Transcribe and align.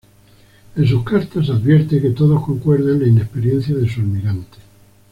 En 0.77 0.87
sus 0.87 1.03
cartas 1.03 1.45
se 1.45 1.51
advierte 1.51 2.01
que 2.01 2.09
todos 2.09 2.43
concuerdan 2.43 2.93
en 2.95 3.01
la 3.01 3.07
inexperiencia 3.07 3.75
de 3.75 3.87
su 3.87 3.99
almirante. 3.99 4.57